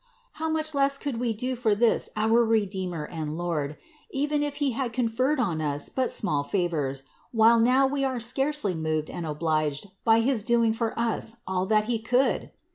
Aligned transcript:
How 0.31 0.49
much 0.49 0.73
less 0.73 0.97
could 0.97 1.19
we 1.19 1.31
do 1.31 1.55
for 1.55 1.75
this 1.75 2.09
our 2.15 2.43
Redeemer 2.43 3.05
and 3.05 3.37
Lord, 3.37 3.77
even 4.09 4.41
if 4.41 4.55
He 4.55 4.71
had 4.71 4.91
conferred 4.93 5.39
on 5.39 5.61
us 5.61 5.89
but 5.89 6.11
small 6.11 6.43
favors, 6.43 7.03
while 7.31 7.59
now 7.59 7.85
we 7.85 8.03
are 8.03 8.19
scarcely 8.19 8.73
moved 8.73 9.11
and 9.11 9.27
obliged 9.27 9.91
by 10.03 10.21
his 10.21 10.41
doing 10.41 10.73
for 10.73 10.99
us 10.99 11.35
all 11.45 11.67
that 11.67 11.83
He 11.83 11.99
could? 11.99 12.49